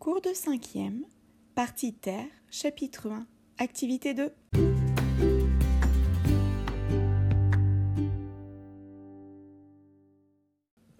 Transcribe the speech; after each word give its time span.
Cours 0.00 0.22
de 0.22 0.32
cinquième, 0.32 1.04
partie 1.54 1.92
Terre, 1.92 2.24
chapitre 2.50 3.10
1, 3.10 3.26
activité 3.58 4.14
2. 4.14 4.32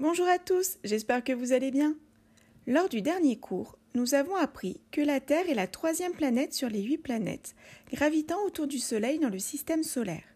Bonjour 0.00 0.26
à 0.26 0.40
tous, 0.40 0.78
j'espère 0.82 1.22
que 1.22 1.32
vous 1.32 1.52
allez 1.52 1.70
bien. 1.70 1.94
Lors 2.66 2.88
du 2.88 3.00
dernier 3.00 3.38
cours, 3.38 3.78
nous 3.94 4.14
avons 4.14 4.34
appris 4.34 4.80
que 4.90 5.00
la 5.00 5.20
Terre 5.20 5.48
est 5.48 5.54
la 5.54 5.68
troisième 5.68 6.10
planète 6.10 6.52
sur 6.52 6.68
les 6.68 6.82
huit 6.82 6.98
planètes 6.98 7.54
gravitant 7.92 8.42
autour 8.44 8.66
du 8.66 8.80
Soleil 8.80 9.20
dans 9.20 9.30
le 9.30 9.38
système 9.38 9.84
solaire. 9.84 10.26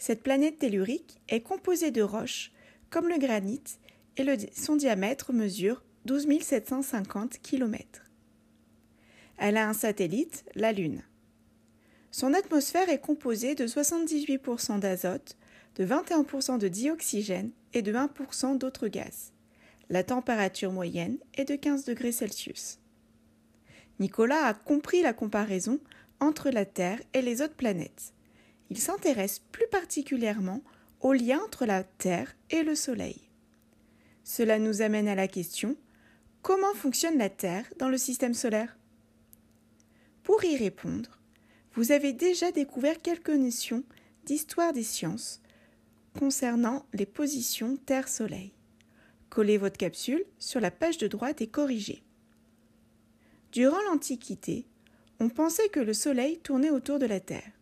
Cette 0.00 0.24
planète 0.24 0.58
tellurique 0.58 1.20
est 1.28 1.42
composée 1.42 1.92
de 1.92 2.02
roches, 2.02 2.50
comme 2.90 3.08
le 3.08 3.18
granit, 3.18 3.62
et 4.16 4.26
son 4.52 4.74
diamètre 4.74 5.32
mesure 5.32 5.84
12 6.04 6.26
750 6.42 7.38
km. 7.40 8.02
Elle 9.38 9.56
a 9.56 9.66
un 9.66 9.72
satellite, 9.72 10.44
la 10.54 10.72
Lune. 10.72 11.02
Son 12.10 12.34
atmosphère 12.34 12.90
est 12.90 13.00
composée 13.00 13.54
de 13.54 13.66
78% 13.66 14.80
d'azote, 14.80 15.36
de 15.76 15.86
21% 15.86 16.58
de 16.58 16.68
dioxygène 16.68 17.50
et 17.72 17.80
de 17.80 17.92
1% 17.92 18.58
d'autres 18.58 18.88
gaz. 18.88 19.32
La 19.88 20.04
température 20.04 20.72
moyenne 20.72 21.16
est 21.34 21.46
de 21.46 21.56
15 21.56 21.86
degrés 21.86 22.12
Celsius. 22.12 22.78
Nicolas 23.98 24.44
a 24.44 24.54
compris 24.54 25.00
la 25.00 25.14
comparaison 25.14 25.80
entre 26.20 26.50
la 26.50 26.66
Terre 26.66 27.00
et 27.14 27.22
les 27.22 27.40
autres 27.40 27.54
planètes. 27.54 28.12
Il 28.68 28.78
s'intéresse 28.78 29.38
plus 29.38 29.66
particulièrement 29.70 30.62
au 31.00 31.14
lien 31.14 31.40
entre 31.42 31.64
la 31.64 31.82
Terre 31.82 32.34
et 32.50 32.62
le 32.62 32.74
Soleil. 32.74 33.22
Cela 34.22 34.58
nous 34.58 34.82
amène 34.82 35.08
à 35.08 35.14
la 35.14 35.28
question 35.28 35.76
Comment 36.44 36.74
fonctionne 36.74 37.16
la 37.16 37.30
Terre 37.30 37.64
dans 37.78 37.88
le 37.88 37.96
système 37.96 38.34
solaire 38.34 38.76
Pour 40.22 40.44
y 40.44 40.58
répondre, 40.58 41.18
vous 41.72 41.90
avez 41.90 42.12
déjà 42.12 42.52
découvert 42.52 43.00
quelques 43.00 43.30
notions 43.30 43.82
d'histoire 44.26 44.74
des 44.74 44.82
sciences 44.82 45.40
concernant 46.18 46.84
les 46.92 47.06
positions 47.06 47.78
Terre-Soleil. 47.86 48.52
Collez 49.30 49.56
votre 49.56 49.78
capsule 49.78 50.22
sur 50.38 50.60
la 50.60 50.70
page 50.70 50.98
de 50.98 51.06
droite 51.06 51.40
et 51.40 51.46
corrigez. 51.46 52.02
Durant 53.52 53.80
l'Antiquité, 53.88 54.66
on 55.20 55.30
pensait 55.30 55.70
que 55.70 55.80
le 55.80 55.94
Soleil 55.94 56.40
tournait 56.40 56.68
autour 56.68 56.98
de 56.98 57.06
la 57.06 57.20
Terre. 57.20 57.52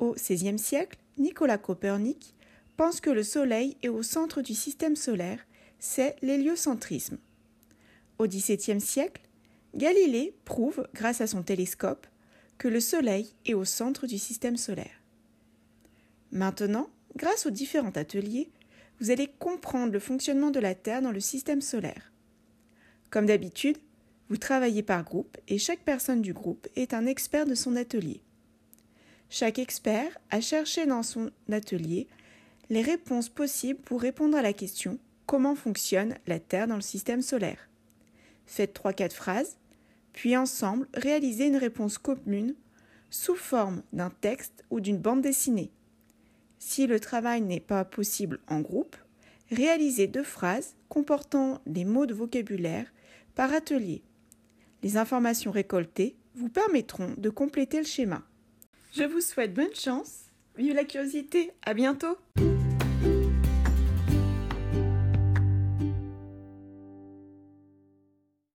Au 0.00 0.14
XVIe 0.14 0.58
siècle, 0.58 0.98
Nicolas 1.16 1.58
Copernic 1.58 2.34
pense 2.76 3.00
que 3.00 3.10
le 3.10 3.22
Soleil 3.22 3.76
est 3.84 3.88
au 3.88 4.02
centre 4.02 4.42
du 4.42 4.54
système 4.54 4.96
solaire, 4.96 5.46
c'est 5.78 6.16
l'héliocentrisme. 6.22 7.18
Au 8.18 8.26
XVIIe 8.26 8.80
siècle, 8.80 9.22
Galilée 9.74 10.34
prouve, 10.44 10.86
grâce 10.94 11.20
à 11.20 11.26
son 11.26 11.42
télescope, 11.42 12.06
que 12.58 12.68
le 12.68 12.80
Soleil 12.80 13.34
est 13.44 13.54
au 13.54 13.64
centre 13.64 14.06
du 14.06 14.18
système 14.18 14.56
solaire. 14.56 15.02
Maintenant, 16.30 16.88
grâce 17.16 17.46
aux 17.46 17.50
différents 17.50 17.96
ateliers, 17.96 18.50
vous 19.00 19.10
allez 19.10 19.28
comprendre 19.38 19.92
le 19.92 19.98
fonctionnement 19.98 20.50
de 20.50 20.60
la 20.60 20.74
Terre 20.74 21.02
dans 21.02 21.10
le 21.10 21.20
système 21.20 21.60
solaire. 21.60 22.12
Comme 23.10 23.26
d'habitude, 23.26 23.78
vous 24.28 24.36
travaillez 24.36 24.82
par 24.82 25.04
groupe 25.04 25.36
et 25.48 25.58
chaque 25.58 25.84
personne 25.84 26.22
du 26.22 26.32
groupe 26.32 26.68
est 26.76 26.94
un 26.94 27.06
expert 27.06 27.46
de 27.46 27.54
son 27.54 27.76
atelier. 27.76 28.20
Chaque 29.28 29.58
expert 29.58 30.18
a 30.30 30.40
cherché 30.40 30.86
dans 30.86 31.02
son 31.02 31.30
atelier 31.50 32.06
les 32.70 32.82
réponses 32.82 33.28
possibles 33.28 33.80
pour 33.80 34.00
répondre 34.00 34.36
à 34.36 34.42
la 34.42 34.52
question 34.52 34.98
comment 35.26 35.54
fonctionne 35.54 36.16
la 36.26 36.38
Terre 36.38 36.68
dans 36.68 36.76
le 36.76 36.80
système 36.80 37.22
solaire? 37.22 37.68
Faites 38.46 38.78
3-4 38.78 39.12
phrases, 39.12 39.56
puis 40.12 40.36
ensemble 40.36 40.88
réalisez 40.94 41.46
une 41.46 41.56
réponse 41.56 41.98
commune 41.98 42.54
sous 43.10 43.36
forme 43.36 43.82
d'un 43.92 44.10
texte 44.10 44.64
ou 44.70 44.80
d'une 44.80 44.98
bande 44.98 45.22
dessinée. 45.22 45.70
Si 46.58 46.86
le 46.86 46.98
travail 46.98 47.42
n'est 47.42 47.60
pas 47.60 47.84
possible 47.84 48.40
en 48.48 48.60
groupe, 48.60 48.96
réalisez 49.50 50.06
deux 50.06 50.24
phrases 50.24 50.76
comportant 50.88 51.60
les 51.66 51.84
mots 51.84 52.06
de 52.06 52.14
vocabulaire 52.14 52.86
par 53.34 53.52
atelier. 53.52 54.02
Les 54.82 54.96
informations 54.96 55.50
récoltées 55.50 56.16
vous 56.34 56.48
permettront 56.48 57.14
de 57.16 57.30
compléter 57.30 57.78
le 57.78 57.84
schéma. 57.84 58.22
Je 58.92 59.04
vous 59.04 59.20
souhaite 59.20 59.54
bonne 59.54 59.74
chance, 59.74 60.30
vive 60.56 60.74
la 60.74 60.84
curiosité, 60.84 61.52
à 61.64 61.74
bientôt! 61.74 62.16